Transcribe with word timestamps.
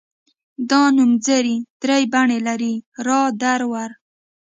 دا 0.69 0.81
نومځري 0.97 1.57
درې 1.81 1.99
بڼې 2.13 2.39
لري 2.47 2.75
را 3.05 3.21
در 3.41 3.61
ور. 3.71 3.91